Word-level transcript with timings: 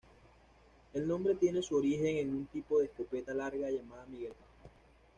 El 0.95 1.07
nombre 1.07 1.35
tiene 1.35 1.61
su 1.61 1.75
origen 1.75 2.17
en 2.27 2.33
un 2.35 2.47
tipo 2.47 2.79
de 2.79 2.85
escopeta 2.85 3.35
larga 3.35 3.69
llamada 3.69 4.03
Miguelete. 4.07 4.39